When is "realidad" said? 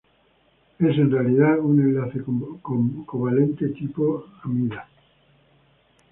1.11-1.59